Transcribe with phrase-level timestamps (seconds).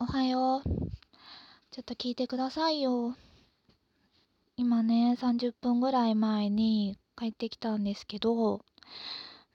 [0.00, 0.62] おはよう。
[1.72, 3.16] ちょっと聞いてくださいよ。
[4.56, 8.60] 今ね、30分ぐらい前に帰ってきたんですけど、う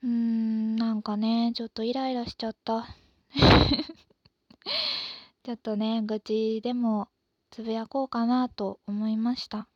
[0.03, 2.85] ーん、なんかね、ちょっとイライラしちゃった。
[5.43, 7.07] ちょっとね、愚痴でも
[7.49, 9.69] つぶやこうかなと思いました。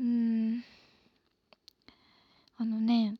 [0.00, 0.64] うーん。
[2.56, 3.18] あのね、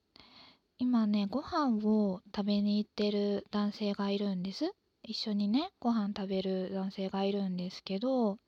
[0.79, 4.73] 今ね、ご飯を食べに行ってる男性がいるんです。
[5.09, 8.39] 一緒にね、ご飯食べる男性がいるんですけど、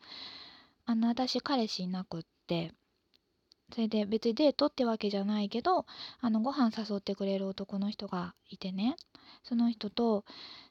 [0.87, 2.73] あの、私彼氏いなくって、
[3.73, 5.86] それで別にデートってわけじゃないけど、
[6.20, 8.97] あの、ご飯誘ってくれる男の人がいてね、
[9.45, 10.24] その人と、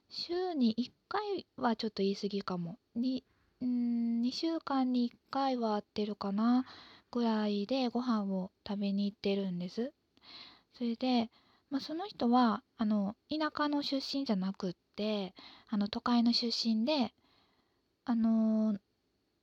[0.10, 2.78] 週に1回はちょっと言い過ぎかも。
[2.96, 3.24] に、
[3.64, 6.66] ん2週間に1回は会ってるかな、
[7.12, 9.94] ぐらいでご飯を食べに行ってるんです。
[10.74, 11.30] それで、
[11.70, 15.36] まあ、その人はあの田舎の出身じゃなくって
[15.70, 17.14] あの都会の出身で
[18.04, 18.78] あのー、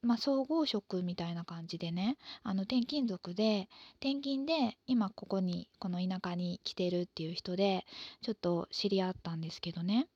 [0.02, 3.69] まあ、総合職みたいな感じでねあの転勤族で
[4.00, 7.84] 転勤で今ここにこの田舎に来てるっていう人で
[8.22, 10.08] ちょっと知り合ったんですけどね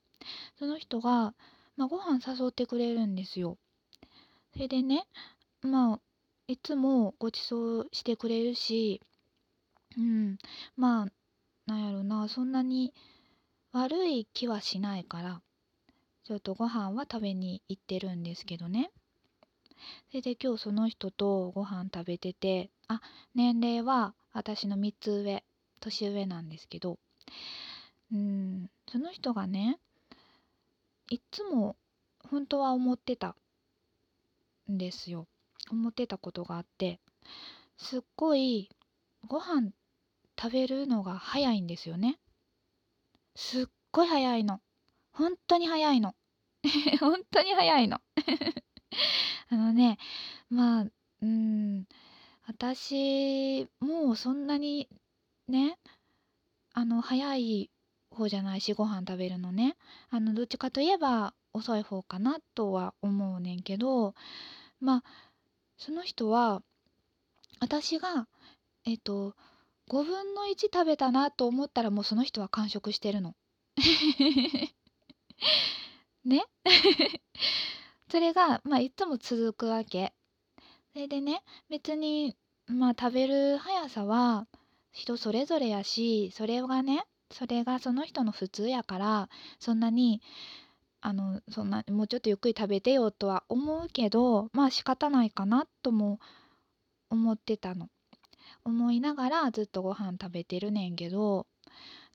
[0.58, 1.34] その人が、
[1.76, 3.56] まあ、ご飯誘ってくれるんですよ。
[4.54, 5.06] それでね
[5.62, 6.00] まあ
[6.48, 9.00] いつもご馳走してくれるし
[9.96, 10.38] うん
[10.76, 11.06] まあ
[11.66, 12.94] なんやろなそんなに
[13.72, 15.42] 悪い気はしないから
[16.24, 18.90] ちょっとご飯は食べに行ってるんですけどね
[20.08, 23.00] それで今日その人とご飯食べててあ
[23.34, 25.44] 年齢は私の3つ上
[25.80, 26.98] 年上なんですけど
[28.12, 29.78] うんその人がね
[31.10, 31.76] いつも
[32.30, 33.36] 本当は思ってた
[34.70, 35.26] んですよ
[35.70, 37.00] 思ってたことがあって
[37.76, 38.70] すっごい
[39.26, 39.70] ご飯
[40.40, 42.18] 食べるのが早いんですよね。
[43.38, 44.60] すっごい早いの。
[45.12, 46.16] 本当に早いの。
[46.98, 48.00] 本当に早いの。
[49.48, 49.96] あのね、
[50.50, 50.86] まあ、
[51.22, 51.86] うん、
[52.48, 54.88] 私、もうそんなに
[55.46, 55.78] ね、
[56.74, 57.70] あの、早い
[58.10, 59.76] 方じゃないし、ご飯食べるのね。
[60.10, 64.16] あの、どっちかといえば遅い方かなとは思うねんけど、
[64.80, 65.04] まあ、
[65.76, 66.60] その人は、
[67.60, 68.26] 私が、
[68.84, 69.36] えっと、
[69.88, 73.34] 5分の1食べたなと思ったらもうその人は完食してるの。
[76.24, 76.44] ね？
[78.10, 80.12] それが、まあ、いつも続くわけ。
[80.92, 84.46] それでね、別に、まあ、食べる速さは
[84.92, 89.28] 人それぞれやし、それがね、それがその人の普通やから、
[89.58, 90.20] そんなに、
[91.00, 96.18] あの、そんな、もうちょっとゆっくり食べてよとは思うけど、まあ仕方ないかなとも
[97.10, 97.88] 思ってたの。
[98.68, 101.46] 思いながらずっとご飯食べてるねんけど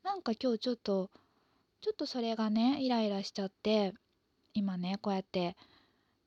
[0.03, 1.09] なんか今日ちょっと
[1.81, 3.93] ちょっとそれがねイライラしちゃって
[4.53, 5.57] 今ねこうやって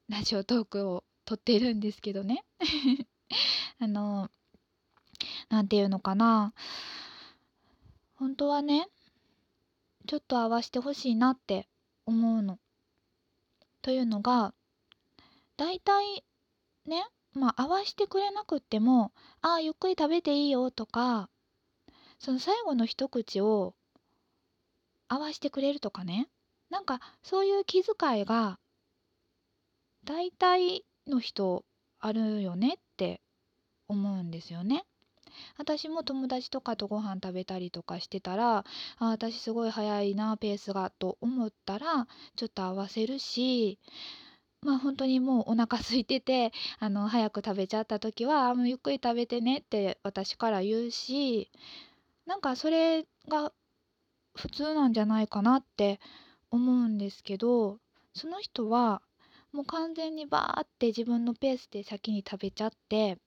[0.08, 2.44] ラジオトークを撮ってるんですけどね
[3.78, 4.28] あの
[5.48, 6.52] 何て言うのかな
[8.16, 8.88] 本当はね
[10.06, 11.68] ちょっと合わしてほしいなって
[12.04, 12.58] 思うの。
[13.82, 14.54] というのが
[15.56, 16.24] 大体
[16.84, 21.28] ねまあ合わしてくれなくっても「ああゆっくり食べていいよ」とか
[22.18, 23.74] その最後の一口を
[25.08, 26.28] 合わしてくれるとかね
[26.70, 28.58] なんかそういう気遣いが
[30.04, 31.64] 大体の人
[32.00, 33.20] あるよねって
[33.88, 34.84] 思うんですよね。
[35.58, 38.64] 私も友達とかとご飯食べたりとかしてたらあ
[38.98, 43.78] 私すごい早いなペースがと思ったらちょっと合わせるし
[44.66, 51.52] まあ本当にもうお腹空いててあの早く食べちゃった時は「もうゆっくり食べてね」って私から言うし
[52.26, 53.52] なんかそれが
[54.34, 56.00] 普通なんじゃないかなって
[56.50, 57.78] 思うんですけど
[58.12, 59.02] その人は
[59.52, 63.18] もう完全にバーって自分のペースで先に食べちゃって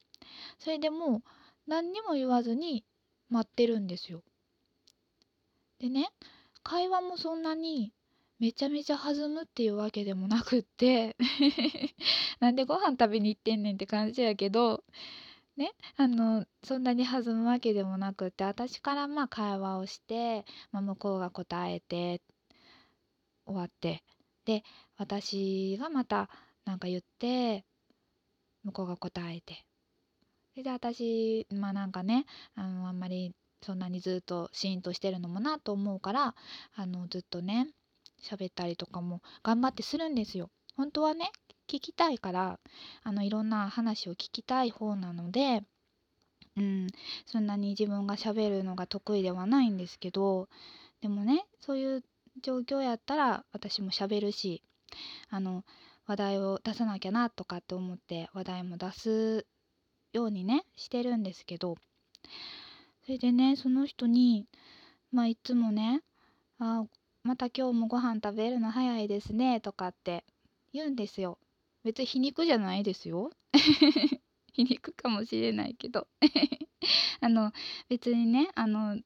[0.57, 1.23] それでもう
[1.67, 2.83] 何にも言わずに
[3.29, 4.23] 待ってるんですよ。
[5.79, 6.09] でね
[6.63, 7.93] 会話もそんなに
[8.39, 11.17] めちゃめちゃ弾むっていうわけでもなくって
[12.39, 14.83] なんでご飯食べに行ってんねんって感じやけど
[15.57, 22.21] ねあのそんなに弾むわけでもなくって私からまあ会話をして、まあ、向こうが答えて
[23.45, 24.03] 終わって
[24.45, 24.63] で
[24.97, 26.29] 私がまた
[26.63, 27.65] 何か言って
[28.63, 29.65] 向こうが答えて
[30.53, 32.25] それで私まあなんかね
[32.55, 36.35] あのあんまりそんなにずっとシーンとしてるのもなと思うから
[36.75, 37.67] あのずっとね
[38.21, 40.49] 喋ったりとかも頑張ってするんですよ。
[40.75, 41.31] 本当はね
[41.67, 42.59] 聞きたいから
[43.03, 45.61] あのいろんな話を聞きたい方なので、
[46.57, 46.87] うん、
[47.25, 50.49] そんなに自分が喋るのが得意ではないんですけど
[51.01, 52.03] でもねそういう
[52.41, 54.63] 状況やったら私も喋るし
[55.29, 55.63] あの
[56.07, 59.45] 話題を出さなきゃなとかって思って話題も出す
[60.11, 61.75] ようにねしてるんですけど
[63.05, 64.47] それでねその人に
[65.11, 66.01] まあいつもね
[66.57, 66.85] 「あ
[67.29, 70.25] また今日もご飯食べるの早いですね」とかって
[70.73, 71.37] 言うんですよ。
[71.83, 73.29] 別に皮肉じゃないですよ。
[74.51, 76.07] 皮肉かもしれないけど
[77.21, 77.51] あの
[77.87, 78.99] 別にねあの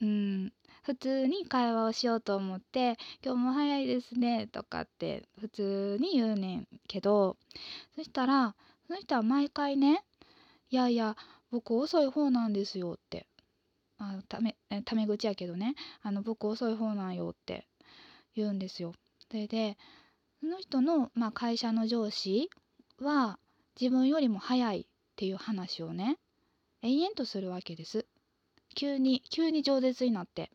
[0.00, 0.50] うん
[0.82, 7.36] 普通に会話をしようと思って「今日も早いですね」とかって普通に言うねんけど
[7.94, 8.56] そしたら
[8.86, 10.02] その人は毎回ね
[10.72, 11.14] 「いやいや
[11.50, 13.26] 僕遅い方なんですよ」って
[13.98, 17.66] あためため口やけどねあの僕遅い方なんよって
[18.34, 18.94] 言うんですよ。
[19.30, 19.76] それで
[20.40, 22.50] その人の、まあ、会社の上司
[23.00, 23.38] は
[23.80, 24.84] 自分よりも早いっ
[25.16, 26.18] ていう話をね
[26.82, 28.06] 延々とするわけです。
[28.74, 30.50] 急に急に饒舌になって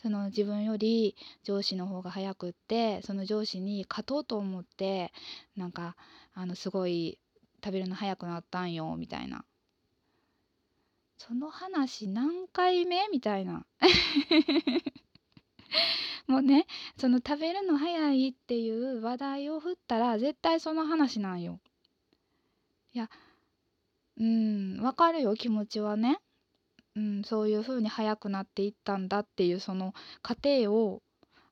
[0.00, 5.12] その自分より上司の方が早くってその上司に勝とうと思って
[5.56, 5.96] なんか
[6.32, 7.18] あのすごい
[7.62, 9.44] 食べるの早くなったんよみたいな
[11.20, 13.06] その話何回目？
[13.12, 13.66] みたいな。
[16.26, 21.60] もうねその食べるの早いっていう話題を振ったら絶対その話なんよ。
[22.94, 23.10] いや
[24.16, 26.22] うんわかるよ気持ちはね。
[26.96, 31.02] うん、そういう風に速くなっていったんだっていうその過程を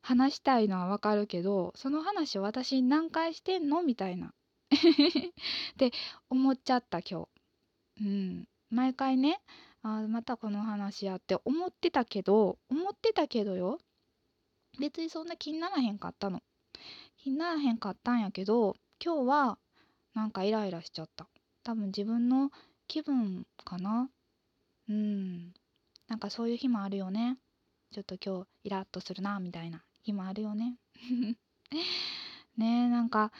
[0.00, 3.82] 話したいのはわかるけどその話を私に何回してんの？
[3.82, 4.32] みたいな。
[4.72, 5.92] って
[6.30, 7.28] 思っちゃった今
[8.00, 8.00] 日。
[8.00, 9.40] うん、毎回ね
[9.82, 13.78] あまたこの話やって思ってたけど思ってたけどよ。
[14.78, 16.40] 別にそんな気にならへんかったの。
[17.16, 19.58] 気にならへんかったんやけど今日は
[20.14, 21.28] なんかイライラしちゃった。
[21.62, 22.50] 多分自分の
[22.86, 24.10] 気分かな。
[24.88, 25.52] うん。
[26.08, 27.38] なんかそういう日もあるよね。
[27.92, 30.76] ちょっと今日イラッとするなみたいな日もあるよね。
[32.56, 33.32] ねえなんか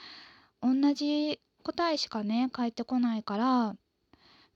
[0.61, 3.75] 同じ答えしかね返ってこないから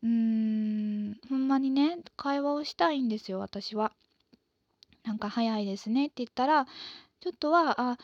[0.04, 3.94] うーんほんまにね会話をしたいんですよ私は。
[5.04, 6.66] なんか早いですねって言ったら
[7.20, 7.98] ちょっとは「あ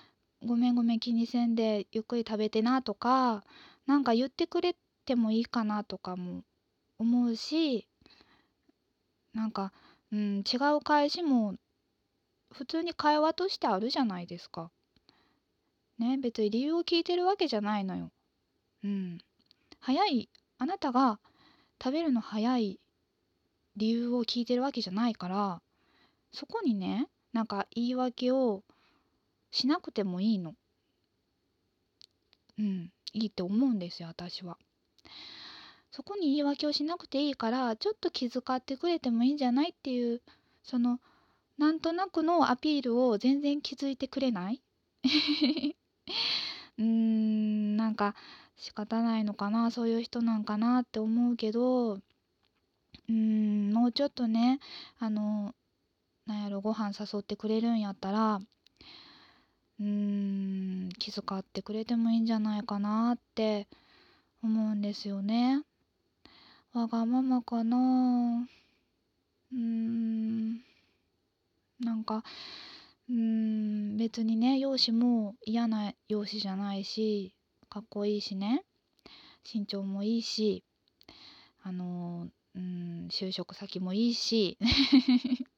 [0.46, 3.44] ごめんごめん気にせんでゆっくり食べてな」とか
[3.86, 4.76] なんか言ってくれ
[5.06, 6.44] てもいいかなとかも
[6.98, 7.88] 思うし
[9.34, 9.72] なんか、
[10.12, 11.56] うん、違う返しも
[12.52, 14.72] 普通に会話としてあるじゃないですか。
[15.98, 18.12] ね、別に理由を聞いてるわけじゃないのよ。
[18.84, 19.20] うん。
[19.80, 21.20] 早い、あなたが
[21.82, 22.80] 食べるの早い
[23.78, 25.62] 理由を聞いてるわけじゃないから、
[26.32, 28.64] そこにね、なんか言い訳を
[29.52, 30.56] しなくてもいいの。
[32.58, 34.58] うん、いいって思うんですよ、私は。
[35.92, 40.22] そこに言い訳をしなくていいからちょっと気遣ってくれてもいいんじゃないっていう
[40.64, 41.00] その
[41.58, 44.62] なんとなくのアピールを全然気づいてくれない？
[46.78, 48.16] うーんなんか
[48.60, 54.60] 仕方ないのかなそういう人なんかなって思うけどうーんもうちょっとね
[55.00, 55.56] あの
[56.26, 58.42] なんやろご飯誘ってくれるんやったら
[59.80, 63.70] うーん気遣ってくれてもいいんじゃないかなって
[64.44, 65.64] 思うんですよね。
[66.74, 68.48] わがままかな
[69.52, 70.62] うーん
[71.80, 72.24] なんか
[73.10, 77.34] うん別にね容姿も嫌な容姿じゃないし
[77.70, 78.64] かっこいいしね。
[79.52, 80.64] 身長もいいし
[81.62, 84.58] あのうん就職先もいいし。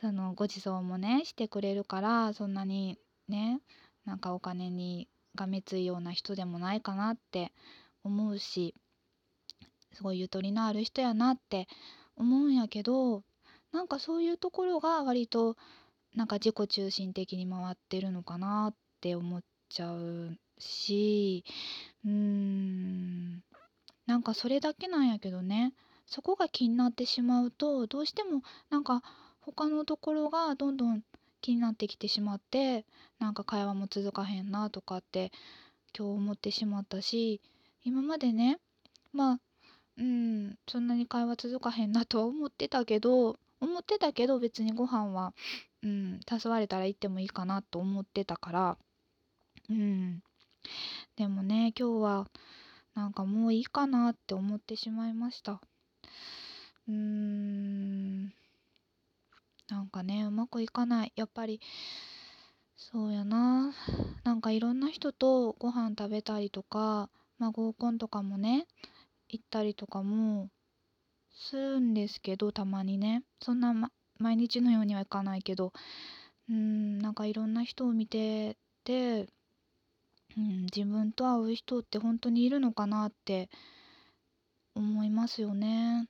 [0.00, 3.62] そのご馳走もねしてくれるからそんなにね
[4.04, 7.52] なんかお金にがめついような人でもないかなって
[8.02, 8.74] 思うし
[9.92, 11.68] すごいゆとりのある人やなって
[12.16, 13.22] 思うんやけど
[13.72, 15.56] なんかそういうところが割と
[16.14, 21.44] なんか自己中心的に回ってるのかなって思っちゃうし
[22.04, 23.42] うーん。
[24.06, 25.72] なんかそれだけなんやけどね。
[26.06, 29.02] そこが気になってしまうとどうしてもなんか
[29.40, 31.02] 他のところがどんどん
[31.40, 32.84] 気になってきてしまって
[33.18, 35.32] なんか会話も続かへんなとかって
[35.96, 37.40] 今日思ってしまったし
[37.84, 38.58] 今までね
[39.12, 39.40] まあ
[39.96, 45.32] うん、そんなに会話続かへんなとは思ってたけど思ってたけど別にご飯は、
[45.82, 48.78] うん、誘われたら行ってもいいかなと思ってたから
[49.70, 50.22] うん。
[51.16, 52.26] でもね今日は
[52.94, 55.60] なんかもういいかなって思ってしまいました。
[56.88, 58.24] うーん。
[59.68, 61.12] なんかねうまくいかない。
[61.16, 61.60] やっぱり
[62.76, 63.72] そうやな。
[64.24, 68.66] なんかいろんな人とご飯食べたりとかまあ合コンとかもね
[69.28, 70.50] 行ったりとかも
[71.32, 73.22] するんですけどたまにね。
[73.40, 75.72] そんな、ま、毎日のようには行かないけど。
[76.48, 79.28] うんなんかいろんな人を見てて
[80.36, 83.48] うん、自分と会う人って本当にいるのかなって
[84.74, 86.08] 思いますよね。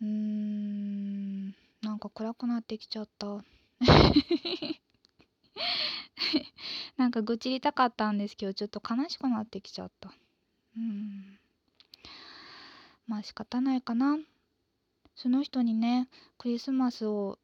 [0.00, 1.46] うーん、
[1.82, 3.44] なんか暗くなってきちゃった。
[6.96, 10.12] なんか愚痴りたかったんですけど、ちょっと悲しくなってきちゃった。
[10.76, 11.38] うん。
[13.06, 14.18] まあ仕方ないかな。
[15.14, 16.08] その人にね、
[16.38, 17.38] クリスマスを、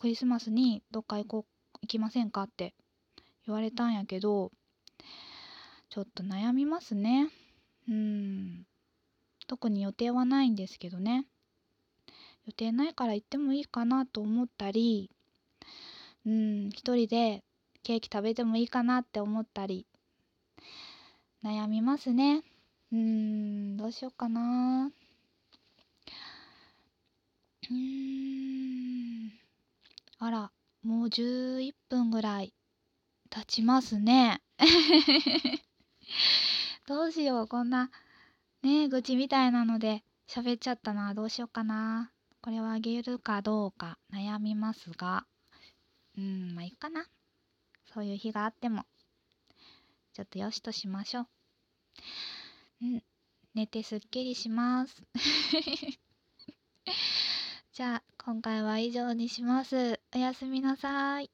[0.00, 2.74] クリスマスにどっか行こう、行きませんかって
[3.50, 4.52] 言われたんやけど、
[5.88, 7.28] ちょっと悩みますね。
[7.88, 8.64] うん。
[9.48, 11.26] 特に予定はないんですけどね。
[12.46, 15.10] 予定ないから行ってもいいかなと思ったり、
[16.24, 17.42] うん、一人で
[17.82, 19.84] ケーキ食べてもいいかなって思ったり、
[21.42, 22.44] 悩みますね。
[22.92, 24.92] うん、どうしようかな。
[27.68, 29.32] うん。
[30.20, 30.52] あら、
[30.84, 32.54] もう11分ぐらい
[33.30, 34.42] 経ちますね。
[36.86, 37.90] どうしよう、こんな、
[38.62, 41.14] ね愚痴みたいなので喋っちゃったな。
[41.14, 42.12] どうしようかな。
[42.42, 45.26] これはあげるかどうか悩みますが、
[46.18, 47.06] うん、まあいいかな。
[47.94, 48.84] そういう日があっても、
[50.12, 51.26] ちょっとよしとしましょう。
[52.82, 53.02] うん、
[53.54, 55.02] 寝てすっきりします。
[57.72, 60.00] じゃあ、今回は以上にします。
[60.14, 61.30] おやすみなさい。